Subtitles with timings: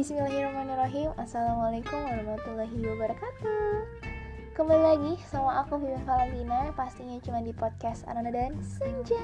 [0.00, 1.12] Bismillahirrahmanirrahim.
[1.20, 3.84] Assalamualaikum warahmatullahi wabarakatuh.
[4.56, 6.72] Kembali lagi sama aku Vivian Valentina.
[6.72, 9.20] Pastinya cuma di podcast Ananda dan Senja.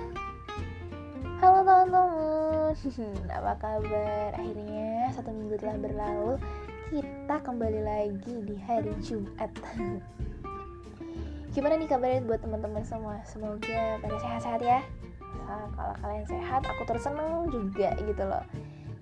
[1.40, 2.76] Halo teman-teman.
[3.40, 4.36] Apa kabar?
[4.36, 6.36] Akhirnya satu minggu telah berlalu.
[6.92, 9.48] Kita kembali lagi di hari Jumat.
[11.56, 13.24] Gimana nih kabarnya buat teman-teman semua?
[13.24, 14.84] Semoga pada sehat-sehat ya.
[15.40, 18.44] Nah, Kalau kalian sehat, aku terus seneng juga gitu loh.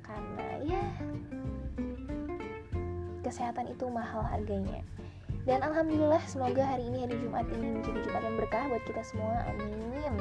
[0.07, 0.85] Karena ya
[3.25, 4.85] kesehatan itu mahal harganya.
[5.45, 9.45] Dan alhamdulillah semoga hari ini hari Jumat ini menjadi Jumat yang berkah buat kita semua.
[9.49, 10.15] Amin.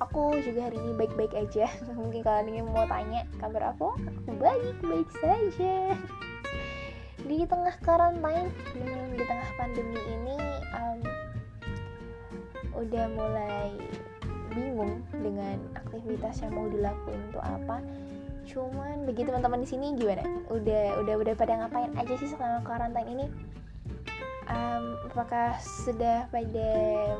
[0.00, 1.68] Aku juga hari ini baik-baik aja.
[1.98, 5.96] Mungkin kalian ingin mau tanya kabar aku aku baik-baik saja.
[7.24, 8.44] Di tengah karantina
[9.16, 10.36] di tengah pandemi ini
[10.76, 10.98] um,
[12.76, 13.72] udah mulai
[14.54, 17.82] bingung dengan aktivitas yang mau dilakuin untuk apa
[18.44, 20.24] cuman bagi teman-teman di sini gimana?
[20.52, 23.26] Udah udah udah pada ngapain aja sih selama karantina ini?
[24.44, 26.70] Um, apakah sudah pada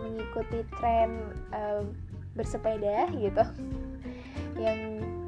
[0.04, 1.96] mengikuti tren um,
[2.36, 3.44] bersepeda gitu?
[4.60, 4.80] Yang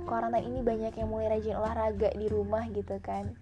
[0.05, 3.33] karantina ini banyak yang mulai rajin olahraga di rumah gitu kan.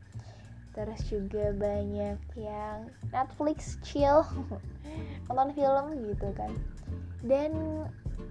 [0.74, 4.26] Terus juga banyak yang Netflix chill
[5.26, 6.50] nonton film gitu kan.
[7.24, 7.84] Dan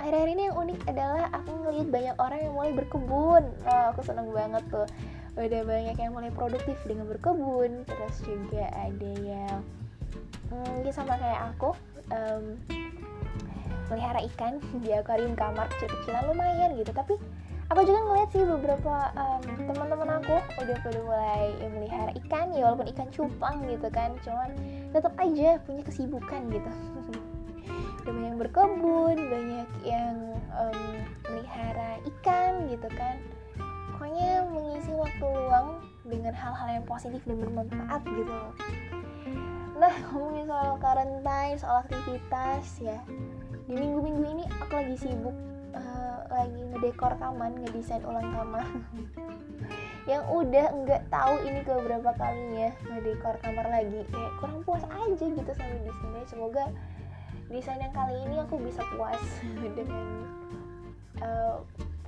[0.04, 3.44] akhir-akhir ini yang unik adalah aku ngeliat banyak orang yang mulai berkebun.
[3.64, 4.88] Oh, aku seneng banget tuh.
[5.40, 7.88] Udah banyak yang mulai produktif dengan berkebun.
[7.88, 9.64] Terus juga ada yang
[10.52, 11.74] mungkin hmm, sama kayak aku
[12.14, 12.60] um,
[13.90, 16.92] melihara ikan di akuarium kamar kecil-kecilan lumayan gitu.
[16.92, 17.16] Tapi
[17.72, 22.92] aku juga ngeliat sih beberapa um, teman-teman aku udah pada mulai melihara ikan ya walaupun
[22.92, 24.14] ikan cupang gitu kan.
[24.22, 24.52] Cuman
[24.92, 26.70] tetap aja punya kesibukan gitu
[28.04, 30.84] ada banyak berkebun banyak yang um,
[31.32, 33.16] melihara ikan gitu kan.
[33.96, 38.36] Pokoknya mengisi waktu luang dengan hal-hal yang positif dan bermanfaat gitu.
[39.80, 43.00] Nah ngomongin soal quarantine soal aktivitas ya.
[43.64, 45.36] Di minggu-minggu ini aku lagi sibuk
[45.72, 48.68] uh, lagi ngedekor kamar ngedesain ulang kamar
[50.12, 55.24] yang udah nggak tahu ini ke berapa kalinya ngedekor kamar lagi kayak kurang puas aja
[55.24, 56.24] gitu sama desainnya.
[56.28, 56.68] Semoga
[57.54, 59.22] desain yang kali ini aku bisa puas
[59.78, 60.26] dengan
[61.22, 61.62] uh,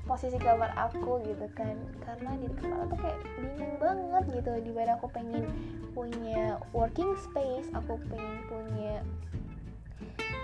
[0.10, 1.78] posisi kamar aku gitu kan.
[2.02, 4.52] Karena di kamar aku kayak bingung banget gitu.
[4.66, 5.46] Di mana aku pengen
[5.94, 9.06] punya working space aku pengen punya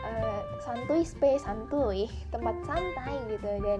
[0.05, 3.51] uh, santuy space santuy tempat santai gitu.
[3.57, 3.79] Dan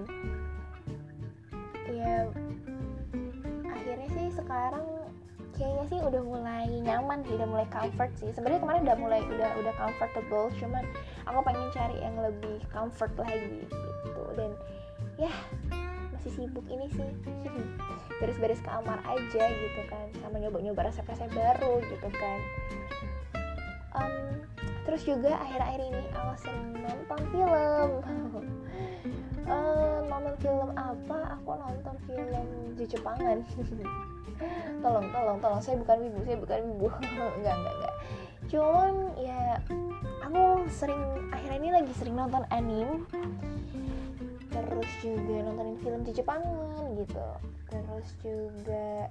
[1.86, 2.26] ya
[3.70, 4.86] akhirnya sih sekarang
[5.52, 8.30] kayaknya sih udah mulai nyaman sih udah mulai comfort sih.
[8.34, 10.84] Sebenarnya kemarin udah mulai udah udah comfortable cuman
[11.26, 14.24] aku pengen cari yang lebih comfort lagi gitu.
[14.34, 14.50] Dan
[15.18, 15.32] ya
[16.14, 17.10] masih sibuk ini sih.
[18.22, 20.06] Beres-beres kamar aja gitu kan.
[20.22, 22.38] Sama nyoba-nyoba resep-resep baru gitu kan.
[23.92, 24.40] Um,
[24.88, 27.90] terus juga akhir-akhir ini aku sering nonton film.
[29.46, 31.18] Uh, nonton film apa?
[31.38, 33.44] Aku nonton film di Jepangan
[34.82, 35.60] tolong tolong tolong.
[35.62, 37.94] Saya bukan ibu saya bukan ibu enggak enggak enggak
[38.52, 39.56] cuman ya
[40.20, 41.00] aku sering
[41.32, 43.08] akhirnya ini lagi sering nonton anime.
[44.52, 47.28] Terus juga nontonin film di Jepangan gitu.
[47.72, 49.08] Terus juga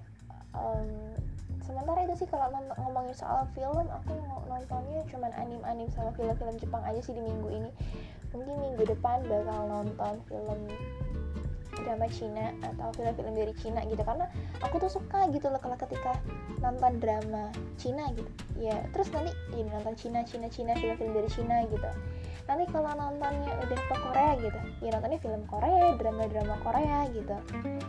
[0.53, 1.17] um,
[1.65, 2.53] sementara itu sih kalau
[2.85, 4.13] ngomongin soal film aku
[4.45, 7.71] nontonnya cuman anim-anim sama film-film Jepang aja sih di minggu ini.
[8.37, 10.59] Mungkin minggu depan bakal nonton film
[11.83, 14.01] drama Cina atau film-film dari Cina gitu.
[14.01, 14.25] Karena
[14.61, 16.17] aku tuh suka gitu loh kalau ketika
[16.61, 18.29] nonton drama Cina gitu.
[18.57, 21.89] Ya terus nanti ini nonton Cina Cina Cina film-film dari Cina gitu.
[22.49, 27.37] Nanti kalau nontonnya udah ke Korea gitu ya nontonnya film Korea drama-drama Korea gitu.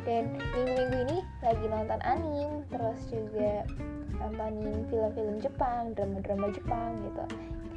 [0.04, 3.64] Dan minggu-minggu ini lagi nonton anime terus juga
[4.20, 7.24] nontonin film-film Jepang drama-drama Jepang gitu.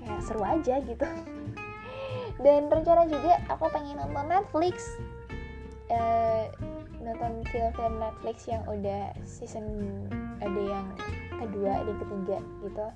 [0.03, 1.07] Kayak seru aja gitu.
[2.43, 4.83] Dan rencana juga aku pengen nonton Netflix
[5.91, 6.43] uh,
[7.01, 9.65] nonton film-film Netflix yang udah season
[10.41, 10.87] ada yang
[11.37, 12.87] kedua ada yang ketiga gitu.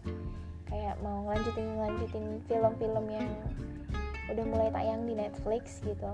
[0.70, 3.30] Kayak mau ngelanjutin ngelanjutin film-film yang
[4.30, 6.12] udah mulai tayang di Netflix gitu.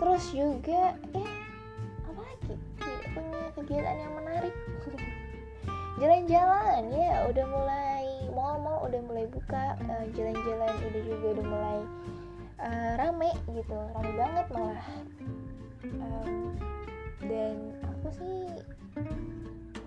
[0.00, 1.28] Terus juga ya
[2.08, 2.54] apa lagi?
[3.12, 4.54] Punya kegiatan yang menarik.
[6.00, 9.76] Jalan-jalan ya udah mulai mall-mall udah mulai buka.
[9.84, 11.78] Uh, jalan-jalan udah juga udah mulai
[12.60, 14.84] uh, rame gitu rame banget malah.
[15.84, 16.54] Um,
[17.24, 18.40] dan aku sih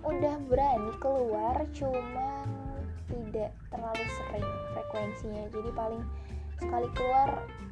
[0.04, 2.48] udah berani keluar cuman
[3.08, 5.44] tidak terlalu sering frekuensinya.
[5.54, 6.04] Jadi paling
[6.60, 7.30] sekali keluar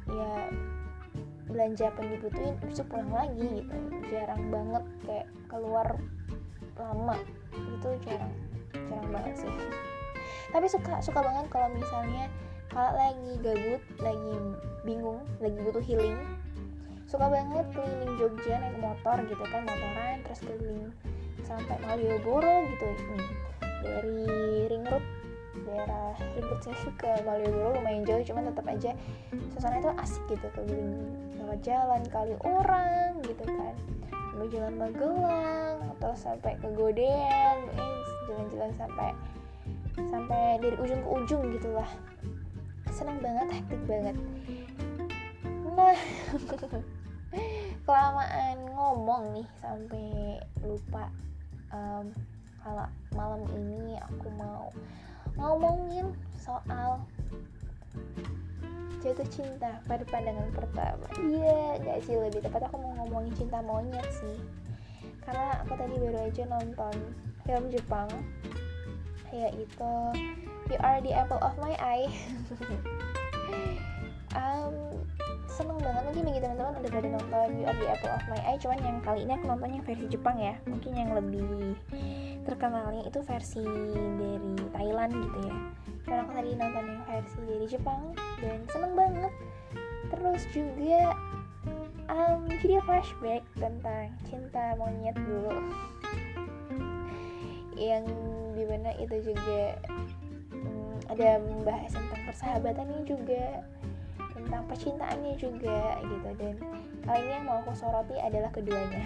[0.08, 0.34] ya
[1.50, 3.76] belanja apa yang dibutuhin besok pulang lagi gitu.
[4.08, 5.88] Jarang banget kayak keluar
[6.80, 7.16] lama
[7.52, 8.32] itu jarang
[8.72, 9.52] jarang banget sih.
[10.52, 12.28] Tapi suka suka banget kalau misalnya
[12.72, 14.32] kalau lagi gabut lagi
[14.82, 16.16] bingung lagi butuh healing
[17.04, 20.88] suka banget keliling Jogja naik motor gitu kan motoran terus keliling
[21.44, 22.88] sampai Malioboro gitu.
[22.88, 23.28] Hmm.
[23.82, 24.24] dari
[24.72, 25.04] ring road
[25.68, 28.90] daerah ribet saya suka Malioboro lumayan jauh cuman tetap aja
[29.52, 33.76] suasana itu asik gitu keliling lewat jalan kali orang gitu kan.
[34.32, 37.96] Mau jalan Magelang atau sampai ke Godean eh
[38.32, 39.12] jalan-jalan sampai
[40.08, 41.90] sampai dari ujung ke ujung gitulah
[43.02, 44.16] senang banget hektik banget.
[45.74, 45.98] Nah
[47.82, 51.10] kelamaan ngomong nih sampai lupa
[51.74, 52.14] um,
[52.62, 52.86] kalau
[53.18, 54.70] malam ini aku mau
[55.34, 57.02] ngomongin soal
[59.02, 61.02] jatuh cinta pada pandangan pertama.
[61.18, 64.38] Iya yeah, gak sih lebih tepat aku mau ngomongin cinta monyet sih.
[65.26, 66.94] Karena aku tadi baru aja nonton
[67.42, 68.06] film Jepang
[69.34, 69.90] yaitu
[70.70, 72.10] You Are the Apple of My Eye.
[74.32, 75.04] Um,
[75.44, 78.56] seneng banget mungkin bagi teman-teman udah pada nonton You Are the Apple of My Eye.
[78.56, 80.54] Cuman yang kali ini aku nontonnya versi Jepang ya.
[80.64, 81.76] Mungkin yang lebih
[82.48, 83.60] terkenalnya itu versi
[84.16, 85.56] dari Thailand gitu ya.
[86.08, 88.02] Karena aku tadi nonton yang versi dari Jepang
[88.40, 89.32] dan seneng banget.
[90.08, 91.02] Terus juga
[92.08, 95.60] um, jadi flashback tentang cinta monyet dulu.
[97.76, 98.08] Yang
[98.56, 99.76] di mana itu juga
[101.12, 103.60] ada membahas tentang persahabatannya juga
[104.32, 106.30] tentang percintaannya juga gitu.
[106.40, 106.54] Dan
[107.04, 109.04] kali ini yang mau aku soroti adalah keduanya.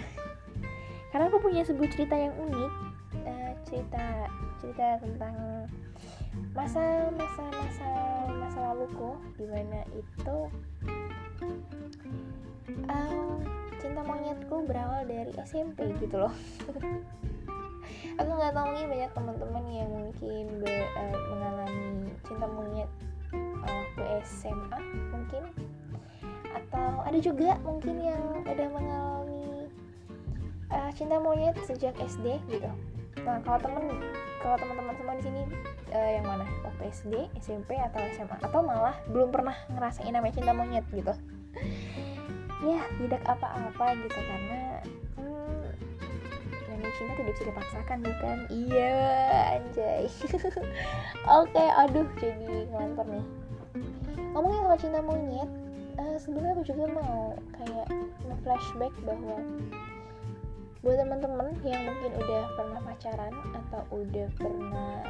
[1.11, 2.73] Karena aku punya sebuah cerita yang unik
[3.27, 4.05] uh, cerita
[4.57, 5.35] cerita tentang
[6.55, 7.89] masa masa masa
[8.33, 10.37] masa laluku di mana itu
[12.89, 13.37] um,
[13.77, 16.33] cinta monyetku berawal dari SMP gitu loh.
[18.17, 20.45] Aku nggak tahu nih banyak teman-teman yang mungkin
[24.27, 24.79] SMA
[25.15, 25.43] mungkin.
[26.51, 29.71] Atau ada juga mungkin yang udah mengalami
[30.71, 32.69] uh, cinta monyet sejak SD gitu.
[33.23, 33.83] Nah kalau temen
[34.39, 35.41] kalau teman-teman semua di sini
[35.91, 36.45] uh, yang mana?
[36.63, 41.13] Waktu SD SMP atau SMA atau malah belum pernah ngerasain namanya cinta monyet gitu?
[42.65, 44.61] Ya tidak apa-apa gitu karena
[45.17, 45.67] hmm,
[46.97, 48.37] cinta tidak bisa dipaksakan bukan?
[48.49, 48.97] Iya
[49.59, 50.03] anjay.
[51.37, 53.46] Oke okay, aduh jadi ngelantur nih
[54.37, 55.49] ngomongin soal cinta monyet
[55.97, 57.89] uh, sebenarnya aku juga mau kayak
[58.21, 59.41] nge-flashback bahwa
[60.85, 65.01] buat teman-teman yang mungkin udah pernah pacaran atau udah pernah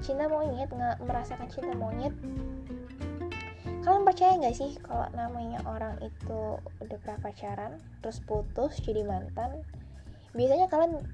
[0.00, 2.16] cinta monyet nggak merasakan cinta monyet
[3.84, 9.60] kalian percaya nggak sih kalau namanya orang itu udah pernah pacaran terus putus jadi mantan?
[10.34, 11.04] Biasanya kalian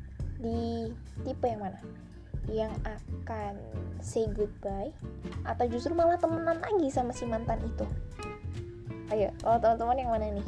[0.41, 0.89] di
[1.27, 1.83] tipe yang mana
[2.51, 3.59] yang akan
[4.03, 4.91] say goodbye
[5.47, 7.87] atau justru malah temenan lagi sama si mantan itu?
[9.15, 10.47] Ayo kalau teman-teman yang mana nih?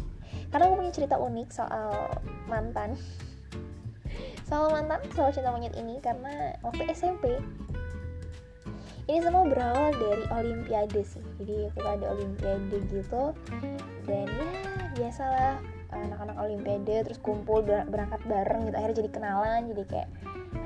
[0.50, 2.18] Karena aku punya cerita unik soal
[2.50, 2.94] mantan.
[4.48, 7.40] Soal mantan soal cinta monyet ini karena waktu SMP
[9.08, 11.24] ini semua berawal dari olimpiade sih.
[11.40, 13.32] Jadi kita ada olimpiade gitu
[14.04, 14.48] dan ya
[14.94, 15.58] biasalah
[15.90, 20.08] anak-anak olimpiade terus kumpul berangkat bareng gitu akhirnya jadi kenalan jadi kayak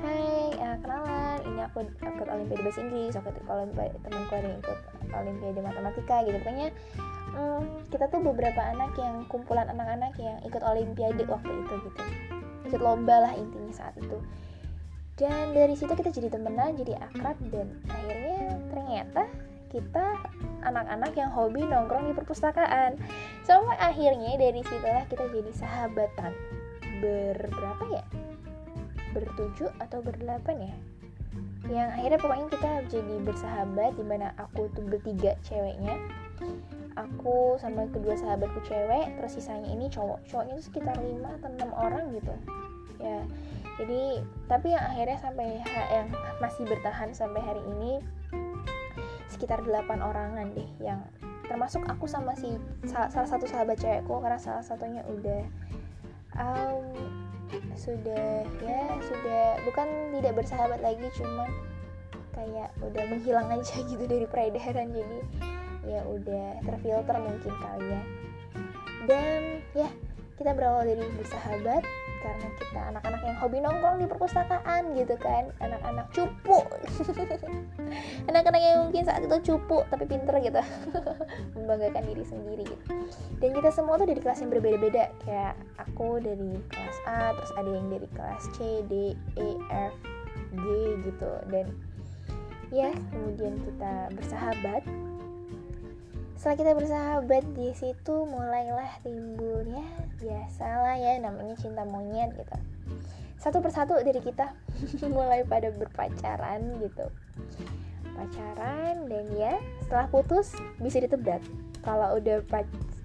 [0.03, 1.39] hai uh, kenalan.
[1.43, 3.13] Ini aku ikut olimpiade bahasa Inggris.
[3.19, 4.79] Aku ikut olimpiade temanku ada yang ikut
[5.11, 6.37] olimpiade matematika gitu.
[6.39, 6.67] Pokoknya
[7.35, 12.01] hmm, kita tuh beberapa anak yang kumpulan anak-anak yang ikut olimpiade waktu itu gitu.
[12.69, 14.17] Ikut lomba lah intinya saat itu.
[15.19, 19.27] Dan dari situ kita jadi temenan jadi akrab dan akhirnya ternyata
[19.69, 20.05] kita
[20.65, 22.95] anak-anak yang hobi nongkrong di perpustakaan.
[23.43, 26.33] Sampai akhirnya dari situlah kita jadi sahabatan.
[26.99, 28.03] Berberapa ya
[29.15, 30.75] bertujuh atau berdelapan ya?
[31.69, 35.99] Yang akhirnya pokoknya kita jadi bersahabat di mana aku tuh bertiga ceweknya.
[36.97, 40.23] Aku sama kedua sahabatku cewek terus sisanya ini cowok.
[40.27, 42.33] Cowoknya itu sekitar 5 atau 6 orang gitu.
[42.99, 43.23] Ya
[43.79, 44.19] jadi
[44.51, 46.11] tapi yang akhirnya sampai yang
[46.43, 48.03] masih bertahan sampai hari ini
[49.31, 50.99] sekitar 8 orangan deh yang
[51.47, 55.41] termasuk aku sama si salah, salah satu sahabat cewekku karena salah satunya udah
[56.35, 56.85] um,
[57.79, 59.87] sudah ya sudah bukan
[60.19, 61.47] tidak bersahabat lagi cuman
[62.35, 65.19] kayak udah menghilang aja gitu dari peredaran jadi
[65.87, 68.01] ya udah terfilter mungkin kali ya.
[69.07, 69.41] Dan
[69.73, 69.89] ya
[70.35, 71.83] kita berawal dari bersahabat
[72.19, 72.78] karena kita
[73.39, 75.49] hobi nongkrong di perpustakaan gitu kan.
[75.63, 76.59] Anak-anak cupu.
[78.29, 80.59] Anak-anak yang mungkin saat itu cupu tapi pinter gitu.
[81.55, 82.83] Membanggakan diri sendiri gitu.
[83.39, 85.09] Dan kita semua tuh dari kelas yang berbeda-beda.
[85.23, 89.95] Kayak aku dari kelas A terus ada yang dari kelas C D E F
[90.53, 90.63] G
[91.07, 91.31] gitu.
[91.47, 91.71] Dan
[92.69, 94.83] ya kemudian kita bersahabat.
[96.39, 99.83] Setelah kita bersahabat di situ mulailah timbul ya
[100.19, 102.55] biasalah ya namanya cinta monyet gitu
[103.39, 104.51] satu persatu dari kita
[105.15, 107.07] mulai pada berpacaran gitu.
[108.19, 109.55] Pacaran dan ya
[109.87, 110.51] setelah putus
[110.83, 111.39] bisa ditebak.
[111.79, 112.43] Kalau udah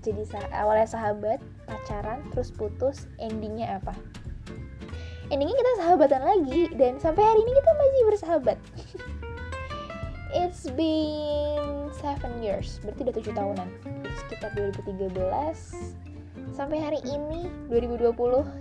[0.03, 1.39] jadi awalnya sahabat
[1.71, 3.95] pacaran terus putus endingnya apa?
[5.31, 8.59] Endingnya kita sahabatan lagi dan sampai hari ini kita masih bersahabat.
[10.35, 13.69] It's been seven years berarti udah tujuh tahunan.
[14.19, 16.14] Sekitar 2013
[16.53, 18.13] sampai hari ini 2020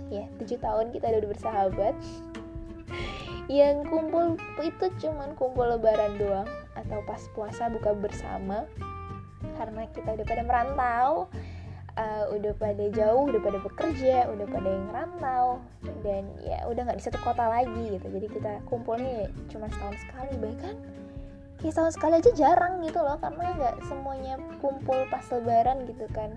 [0.08, 1.94] ya tujuh tahun kita udah bersahabat.
[3.44, 8.64] Yang kumpul itu cuman kumpul lebaran doang atau pas puasa buka bersama.
[9.60, 11.28] Karena kita udah pada merantau
[12.00, 15.62] uh, udah pada jauh udah pada bekerja udah pada yang rantau
[16.02, 18.06] dan ya udah nggak di satu kota lagi gitu.
[18.08, 20.32] Jadi kita kumpulnya ya cuma setahun sekali.
[20.40, 20.74] Bahkan
[21.64, 26.36] kayak setahun sekali aja jarang gitu loh karena nggak semuanya kumpul pas lebaran gitu kan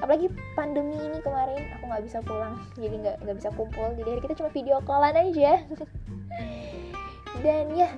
[0.00, 3.88] apalagi pandemi ini kemarin aku nggak bisa pulang jadi nggak nggak bisa kumpul.
[3.96, 5.52] Jadi hari kita cuma video callan aja.
[7.44, 7.88] Dan ya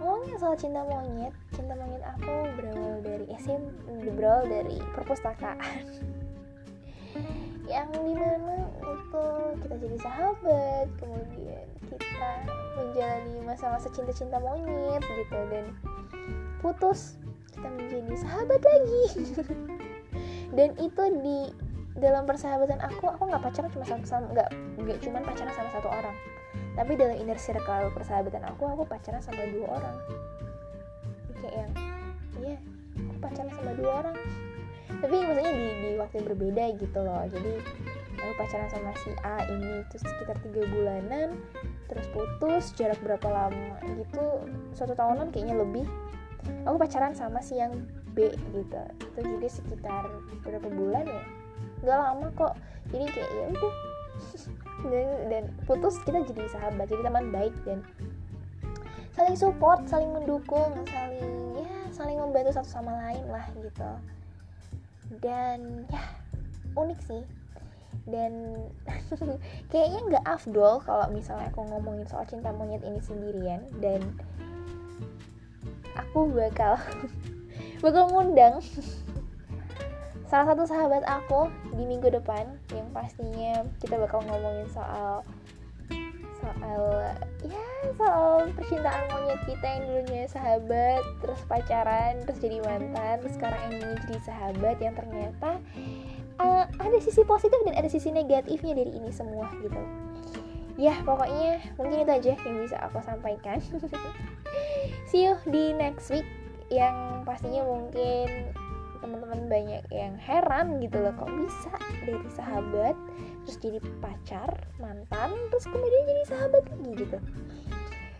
[0.00, 3.62] ngomongin soal cinta monyet cinta monyet aku berawal dari SM
[4.16, 5.84] berawal dari perpustakaan.
[7.72, 9.26] Yang di mana itu
[9.64, 12.32] kita jadi sahabat kemudian kita
[12.78, 15.38] menjalani masa-masa cinta-cinta monyet gitu.
[15.50, 15.72] Dan
[16.60, 17.16] putus
[17.56, 19.04] kita menjadi sahabat lagi
[20.56, 21.38] dan itu di
[21.96, 24.48] dalam persahabatan aku aku nggak pacaran cuma sama sama nggak
[24.80, 26.16] nggak cuma pacaran sama satu orang.
[26.76, 29.96] Tapi dalam inner circle persahabatan aku aku pacaran sama dua orang.
[31.40, 31.72] Kayak yang
[32.40, 32.60] iya yeah,
[33.12, 34.16] aku pacaran sama dua orang.
[34.96, 37.24] Tapi maksudnya di, di waktu yang berbeda gitu loh.
[37.28, 37.52] Jadi
[38.16, 41.36] aku pacaran sama si A ini terus sekitar tiga bulanan
[41.86, 44.44] terus putus jarak berapa lama gitu
[44.76, 45.88] satu tahunan kayaknya lebih.
[46.68, 47.72] Aku pacaran sama si yang
[48.16, 48.82] B gitu.
[49.12, 50.08] Itu juga sekitar
[50.40, 51.22] berapa bulan ya?
[51.84, 52.54] Nggak lama kok.
[52.90, 53.74] Jadi kayak ya udah.
[54.88, 57.84] Dan, dan putus kita jadi sahabat jadi teman baik dan
[59.16, 63.90] saling support saling mendukung saling ya saling membantu satu sama lain lah gitu.
[65.20, 66.02] Dan ya
[66.76, 67.24] unik sih.
[68.06, 68.56] Dan
[69.72, 73.64] kayaknya nggak afdol kalau misalnya aku ngomongin soal cinta monyet ini sendirian.
[73.80, 74.00] Dan
[75.96, 76.76] aku bakal
[77.86, 78.58] bakal ngundang
[80.26, 81.46] salah satu sahabat aku
[81.78, 85.22] di minggu depan yang pastinya kita bakal ngomongin soal
[86.42, 86.82] soal
[87.46, 87.62] ya
[87.94, 93.94] soal percintaan monyet kita yang dulunya sahabat terus pacaran terus jadi mantan terus sekarang ini
[94.02, 95.62] jadi sahabat yang ternyata
[96.42, 99.78] uh, ada sisi positif dan ada sisi negatifnya dari ini semua gitu.
[100.76, 103.62] Ya pokoknya mungkin itu aja yang bisa aku sampaikan.
[105.08, 106.28] See you di next week
[106.70, 108.50] yang pastinya mungkin
[108.98, 112.96] teman-teman banyak yang heran gitu loh kok bisa dari sahabat
[113.46, 114.50] terus jadi pacar
[114.82, 117.18] mantan terus kemudian jadi sahabat lagi gitu.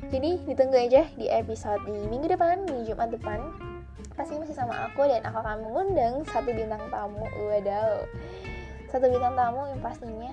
[0.07, 3.43] Jadi ditunggu aja di episode di minggu depan di Jumat depan.
[4.15, 7.27] Pasti masih sama aku dan aku akan mengundang satu bintang tamu.
[7.27, 8.07] Wadaw.
[8.87, 10.33] Satu bintang tamu yang pastinya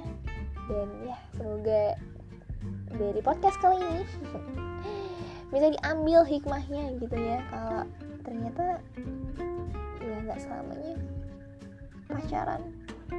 [0.70, 1.84] dan ya semoga
[2.96, 4.04] dari podcast kali ini
[5.52, 7.42] bisa diambil hikmahnya gitu ya.
[7.50, 7.90] Kalau
[8.24, 8.80] ternyata
[10.00, 10.96] ya nggak selamanya
[12.08, 12.62] pacaran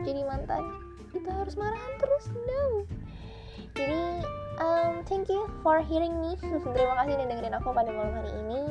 [0.03, 0.85] jadi mantan
[1.15, 2.83] kita harus marahan terus no.
[3.79, 4.03] Jadi
[4.59, 6.35] um, thank you for hearing me.
[6.75, 8.63] Terima kasih udah dengerin aku pada malam hari ini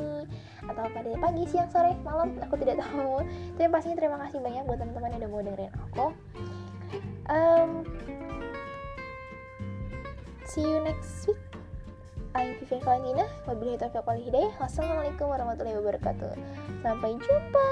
[0.64, 3.24] atau pada pagi siang sore malam aku tidak tahu.
[3.56, 6.06] Tapi pastinya terima kasih banyak buat teman-teman yang udah mau dengerin aku.
[7.28, 7.70] Um,
[10.44, 11.53] See you next week.
[12.34, 13.24] I'm Vivian Valentina.
[13.46, 14.50] Wabillahi taufiq wal hidayah.
[14.58, 16.34] Wassalamualaikum warahmatullahi wabarakatuh.
[16.82, 17.66] Sampai jumpa.